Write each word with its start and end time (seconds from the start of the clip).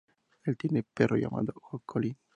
Él 0.45 0.57
tiene 0.57 0.79
un 0.79 0.87
perro 0.95 1.15
llamado 1.15 1.53
Colin. 1.85 2.17